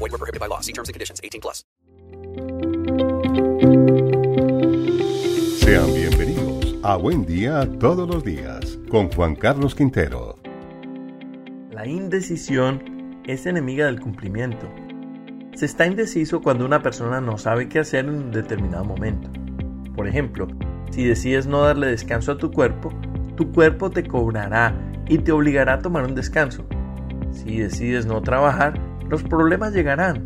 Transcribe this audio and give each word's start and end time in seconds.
Void 0.00 0.12
were 0.12 0.18
prohibited 0.18 0.40
by 0.40 0.46
law. 0.46 0.60
See 0.60 0.72
terms 0.72 0.88
and 0.88 0.94
conditions. 0.94 1.20
18 1.22 1.40
plus. 1.42 1.62
Sean 5.60 5.92
bienvenidos 5.94 6.74
a 6.82 6.96
Buen 6.96 7.26
Día 7.26 7.68
Todos 7.78 8.08
los 8.08 8.24
Días 8.24 8.78
con 8.88 9.12
Juan 9.12 9.36
Carlos 9.36 9.74
Quintero. 9.74 10.38
La 11.70 11.86
indecisión 11.86 13.20
es 13.26 13.44
enemiga 13.44 13.86
del 13.86 14.00
cumplimiento. 14.00 14.66
Se 15.54 15.66
está 15.66 15.86
indeciso 15.86 16.40
cuando 16.40 16.64
una 16.64 16.82
persona 16.82 17.20
no 17.20 17.36
sabe 17.36 17.68
qué 17.68 17.80
hacer 17.80 18.06
en 18.06 18.10
un 18.14 18.30
determinado 18.30 18.84
momento. 18.84 19.28
Por 19.94 20.08
ejemplo, 20.08 20.48
si 20.90 21.04
decides 21.04 21.46
no 21.46 21.60
darle 21.62 21.88
descanso 21.88 22.32
a 22.32 22.38
tu 22.38 22.50
cuerpo, 22.50 22.90
tu 23.36 23.52
cuerpo 23.52 23.90
te 23.90 24.04
cobrará 24.04 24.74
y 25.08 25.18
te 25.18 25.32
obligará 25.32 25.74
a 25.74 25.78
tomar 25.80 26.04
un 26.04 26.14
descanso. 26.14 26.64
Si 27.32 27.58
decides 27.58 28.06
no 28.06 28.22
trabajar, 28.22 28.89
los 29.10 29.24
problemas 29.24 29.74
llegarán. 29.74 30.24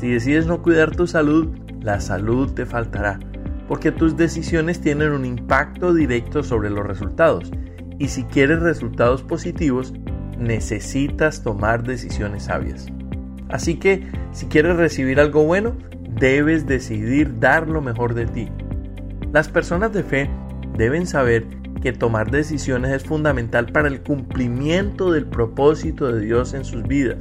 Si 0.00 0.12
decides 0.12 0.46
no 0.46 0.62
cuidar 0.62 0.94
tu 0.94 1.06
salud, 1.06 1.48
la 1.82 2.00
salud 2.00 2.52
te 2.52 2.64
faltará, 2.64 3.18
porque 3.66 3.90
tus 3.90 4.16
decisiones 4.16 4.80
tienen 4.80 5.10
un 5.10 5.24
impacto 5.24 5.92
directo 5.92 6.42
sobre 6.42 6.70
los 6.70 6.86
resultados. 6.86 7.50
Y 7.98 8.08
si 8.08 8.22
quieres 8.24 8.60
resultados 8.60 9.22
positivos, 9.22 9.92
necesitas 10.38 11.42
tomar 11.42 11.82
decisiones 11.82 12.44
sabias. 12.44 12.86
Así 13.48 13.76
que, 13.76 14.06
si 14.30 14.46
quieres 14.46 14.76
recibir 14.76 15.20
algo 15.20 15.44
bueno, 15.44 15.76
debes 16.18 16.66
decidir 16.66 17.38
dar 17.40 17.68
lo 17.68 17.82
mejor 17.82 18.14
de 18.14 18.26
ti. 18.26 18.48
Las 19.32 19.48
personas 19.48 19.92
de 19.92 20.04
fe 20.04 20.30
deben 20.76 21.06
saber 21.06 21.46
que 21.82 21.92
tomar 21.92 22.30
decisiones 22.30 22.92
es 22.92 23.04
fundamental 23.04 23.66
para 23.66 23.88
el 23.88 24.02
cumplimiento 24.02 25.10
del 25.10 25.26
propósito 25.26 26.12
de 26.12 26.20
Dios 26.20 26.54
en 26.54 26.64
sus 26.64 26.84
vidas. 26.84 27.18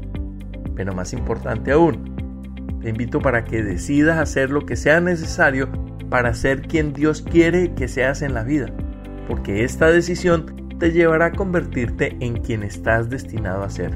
Pero 0.82 0.96
más 0.96 1.14
importante 1.14 1.74
aún, 1.74 2.80
te 2.82 2.90
invito 2.90 3.20
para 3.20 3.46
que 3.46 3.62
decidas 3.62 4.18
hacer 4.18 4.50
lo 4.50 4.66
que 4.66 4.76
sea 4.76 5.00
necesario 5.00 5.70
para 6.10 6.34
ser 6.34 6.64
quien 6.64 6.92
Dios 6.92 7.22
quiere 7.22 7.76
que 7.76 7.88
seas 7.88 8.24
en 8.24 8.34
la 8.34 8.42
vida, 8.42 8.66
porque 9.28 9.64
esta 9.64 9.92
decisión 9.92 10.72
te 10.80 10.92
llevará 10.92 11.28
a 11.28 11.32
convertirte 11.34 12.18
en 12.20 12.38
quien 12.38 12.64
estás 12.64 13.12
destinado 13.12 13.62
a 13.62 13.70
ser. 13.70 13.96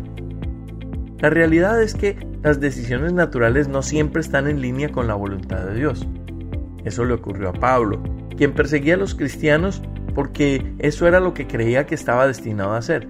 La 1.18 1.32
realidad 1.32 1.82
es 1.82 1.96
que 1.96 2.20
las 2.44 2.60
decisiones 2.60 3.12
naturales 3.12 3.68
no 3.68 3.82
siempre 3.82 4.22
están 4.22 4.48
en 4.48 4.62
línea 4.62 4.92
con 4.92 5.08
la 5.08 5.16
voluntad 5.16 5.66
de 5.66 5.74
Dios. 5.74 6.08
Eso 6.84 7.04
le 7.04 7.16
ocurrió 7.16 7.50
a 7.50 7.54
Pablo, 7.54 8.00
quien 8.38 8.54
perseguía 8.54 8.94
a 8.94 8.98
los 8.98 9.16
cristianos 9.16 9.82
porque 10.14 10.76
eso 10.78 11.08
era 11.08 11.20
lo 11.20 11.34
que 11.34 11.48
creía 11.48 11.88
que 11.88 11.96
estaba 11.96 12.28
destinado 12.28 12.74
a 12.74 12.78
hacer. 12.78 13.10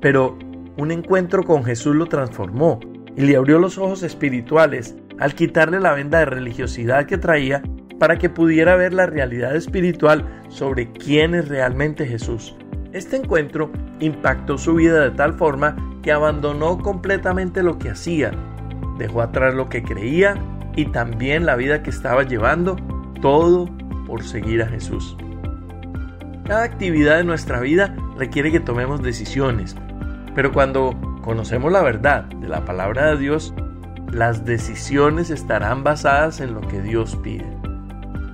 Pero 0.00 0.36
un 0.76 0.90
encuentro 0.90 1.44
con 1.44 1.62
Jesús 1.62 1.94
lo 1.94 2.06
transformó 2.06 2.80
y 3.16 3.22
le 3.22 3.36
abrió 3.36 3.58
los 3.58 3.78
ojos 3.78 4.02
espirituales 4.02 4.96
al 5.18 5.34
quitarle 5.34 5.80
la 5.80 5.94
venda 5.94 6.20
de 6.20 6.26
religiosidad 6.26 7.06
que 7.06 7.18
traía 7.18 7.62
para 7.98 8.18
que 8.18 8.28
pudiera 8.28 8.74
ver 8.76 8.92
la 8.92 9.06
realidad 9.06 9.54
espiritual 9.54 10.26
sobre 10.48 10.90
quién 10.90 11.34
es 11.34 11.48
realmente 11.48 12.06
Jesús. 12.06 12.56
Este 12.92 13.16
encuentro 13.16 13.70
impactó 14.00 14.58
su 14.58 14.74
vida 14.74 15.04
de 15.04 15.12
tal 15.12 15.34
forma 15.34 15.76
que 16.02 16.12
abandonó 16.12 16.78
completamente 16.78 17.62
lo 17.62 17.78
que 17.78 17.90
hacía, 17.90 18.32
dejó 18.98 19.22
atrás 19.22 19.54
lo 19.54 19.68
que 19.68 19.82
creía 19.82 20.34
y 20.74 20.86
también 20.86 21.46
la 21.46 21.56
vida 21.56 21.82
que 21.82 21.90
estaba 21.90 22.24
llevando, 22.24 22.76
todo 23.20 23.68
por 24.06 24.24
seguir 24.24 24.62
a 24.62 24.66
Jesús. 24.66 25.16
Cada 26.44 26.64
actividad 26.64 27.18
de 27.18 27.24
nuestra 27.24 27.60
vida 27.60 27.94
requiere 28.18 28.50
que 28.50 28.60
tomemos 28.60 29.02
decisiones, 29.02 29.76
pero 30.34 30.52
cuando 30.52 31.11
conocemos 31.22 31.72
la 31.72 31.82
verdad 31.82 32.24
de 32.24 32.48
la 32.48 32.64
palabra 32.64 33.12
de 33.12 33.18
Dios, 33.18 33.54
las 34.12 34.44
decisiones 34.44 35.30
estarán 35.30 35.84
basadas 35.84 36.40
en 36.40 36.52
lo 36.52 36.60
que 36.60 36.82
Dios 36.82 37.16
pide. 37.22 37.46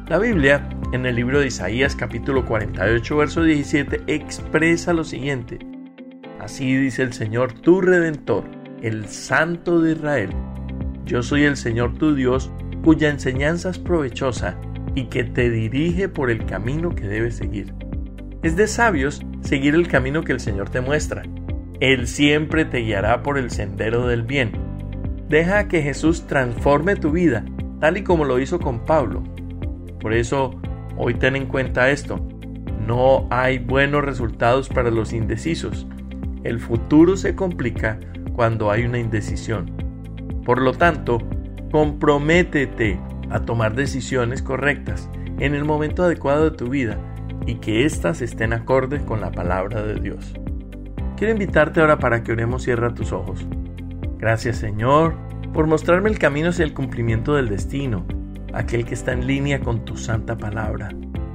La 0.09 0.19
Biblia, 0.19 0.69
en 0.93 1.06
el 1.06 1.15
libro 1.16 1.38
de 1.38 1.47
Isaías 1.47 1.94
capítulo 1.94 2.44
48, 2.44 3.16
verso 3.16 3.43
17, 3.43 4.03
expresa 4.06 4.93
lo 4.93 5.04
siguiente. 5.04 5.59
Así 6.41 6.75
dice 6.77 7.03
el 7.03 7.12
Señor 7.12 7.53
tu 7.53 7.81
Redentor, 7.81 8.44
el 8.82 9.06
Santo 9.06 9.81
de 9.81 9.93
Israel. 9.93 10.31
Yo 11.04 11.22
soy 11.22 11.44
el 11.44 11.56
Señor 11.56 11.94
tu 11.94 12.15
Dios, 12.15 12.50
cuya 12.82 13.10
enseñanza 13.10 13.71
es 13.71 13.78
provechosa 13.78 14.56
y 14.94 15.06
que 15.06 15.25
te 15.25 15.50
dirige 15.50 16.09
por 16.09 16.31
el 16.31 16.47
camino 16.47 16.94
que 16.94 17.06
debes 17.06 17.37
seguir. 17.37 17.75
Es 18.43 18.56
de 18.56 18.66
sabios 18.66 19.21
seguir 19.43 19.75
el 19.75 19.88
camino 19.88 20.25
que 20.25 20.32
el 20.32 20.41
Señor 20.41 20.71
te 20.71 20.81
muestra. 20.81 21.22
Él 21.81 22.09
siempre 22.09 22.65
te 22.65 22.78
guiará 22.78 23.22
por 23.22 23.39
el 23.39 23.50
sendero 23.50 24.06
del 24.06 24.22
bien. 24.22 24.53
Deja 25.28 25.69
que 25.69 25.83
Jesús 25.83 26.27
transforme 26.27 26.97
tu 26.97 27.12
vida, 27.12 27.44
tal 27.81 27.97
y 27.99 28.03
como 28.03 28.25
lo 28.25 28.41
hizo 28.41 28.59
con 28.59 28.84
Pablo. 28.84 29.22
Por 30.00 30.12
eso, 30.12 30.61
hoy 30.97 31.15
ten 31.15 31.37
en 31.37 31.47
cuenta 31.47 31.91
esto. 31.91 32.19
No 32.84 33.28
hay 33.31 33.59
buenos 33.59 34.05
resultados 34.05 34.69
para 34.69 34.91
los 34.91 35.12
indecisos. 35.12 35.87
El 36.43 36.59
futuro 36.59 37.16
se 37.16 37.37
complica 37.37 38.00
cuando 38.33 38.71
hay 38.71 38.84
una 38.84 38.99
indecisión. 38.99 39.71
Por 40.45 40.60
lo 40.60 40.72
tanto, 40.72 41.19
comprométete 41.71 42.99
a 43.31 43.41
tomar 43.41 43.75
decisiones 43.75 44.43
correctas 44.43 45.09
en 45.39 45.55
el 45.55 45.65
momento 45.65 46.03
adecuado 46.03 46.50
de 46.50 46.56
tu 46.56 46.71
vida 46.71 46.99
y 47.47 47.56
que 47.56 47.84
éstas 47.84 48.22
estén 48.22 48.53
acordes 48.53 49.03
con 49.03 49.21
la 49.21 49.31
palabra 49.31 49.83
de 49.83 50.00
Dios. 50.00 50.34
Quiero 51.19 51.33
invitarte 51.33 51.81
ahora 51.81 51.99
para 51.99 52.23
que 52.23 52.31
oremos 52.31 52.62
cierra 52.62 52.95
tus 52.95 53.12
ojos. 53.12 53.45
Gracias 54.19 54.59
Señor 54.59 55.17
por 55.53 55.67
mostrarme 55.67 56.11
el 56.11 56.19
camino 56.19 56.51
hacia 56.51 56.65
el 56.65 56.75
cumplimiento 56.75 57.34
del 57.34 57.49
destino, 57.49 58.06
aquel 58.53 58.84
que 58.84 58.95
está 58.95 59.15
en 59.15 59.27
línea 59.27 59.59
con 59.59 59.84
tu 59.84 59.97
santa 59.97 60.39
palabra. 60.39 60.91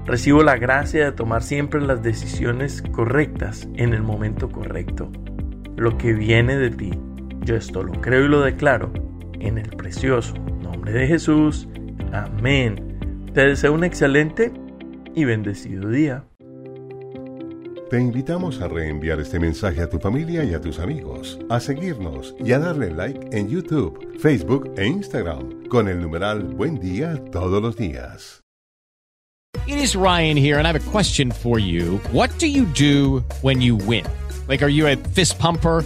Recibo 0.06 0.42
la 0.42 0.56
gracia 0.56 1.04
de 1.04 1.12
tomar 1.12 1.44
siempre 1.44 1.82
las 1.82 2.02
decisiones 2.02 2.82
correctas 2.94 3.68
en 3.76 3.94
el 3.94 4.04
momento 4.04 4.50
correcto. 4.50 5.12
Lo 5.76 5.98
que 5.98 6.14
viene 6.14 6.56
de 6.56 6.70
ti, 6.70 6.92
yo 7.42 7.58
esto 7.58 7.84
lo 7.84 7.92
creo 8.00 8.24
y 8.24 8.30
lo 8.30 8.40
declaro 8.40 8.94
en 9.42 9.58
el 9.58 9.70
precioso 9.72 10.34
nombre 10.62 10.94
de 10.94 11.08
Jesús. 11.08 11.68
Amén. 12.14 13.26
Te 13.34 13.48
deseo 13.48 13.74
un 13.74 13.84
excelente 13.84 14.54
y 15.14 15.26
bendecido 15.26 15.90
día. 15.90 16.24
Te 17.94 18.00
invitamos 18.00 18.60
a 18.60 18.68
reenviar 18.68 19.20
este 19.20 19.40
mensaje 19.40 19.80
a 19.84 19.88
tu 19.88 20.00
familia 20.00 20.44
y 20.44 20.56
a 20.56 20.60
tus 20.60 20.80
amigos, 20.80 21.38
a 21.48 21.60
seguirnos 21.60 22.34
y 22.44 22.52
a 22.52 22.58
darle 22.58 22.90
like 22.90 23.20
en 23.32 23.48
YouTube, 23.48 24.18
Facebook 24.18 24.74
e 24.78 24.88
Instagram 24.88 25.68
con 25.70 25.88
el 25.88 26.02
numeral 26.02 26.42
Buen 26.42 26.80
Día 26.80 27.24
Todos 27.32 27.62
los 27.62 27.76
Días. 27.76 28.42
It 29.68 29.78
is 29.78 29.96
Ryan 29.96 30.36
here, 30.36 30.58
and 30.58 30.66
I 30.66 30.72
have 30.72 30.88
a 30.88 30.92
question 30.92 31.30
for 31.30 31.60
you. 31.60 32.00
What 32.12 32.32
do 32.40 32.48
you 32.48 32.66
do 32.74 33.24
when 33.44 33.62
you 33.62 33.76
win? 33.76 34.06
Like, 34.48 34.64
are 34.64 34.72
you 34.72 34.88
a 34.88 34.96
fist 35.14 35.38
pumper? 35.38 35.86